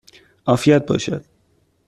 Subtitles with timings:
[0.47, 1.25] عافیت باشد!